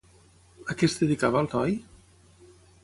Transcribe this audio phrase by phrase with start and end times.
[0.73, 1.79] A què es dedicava el noi?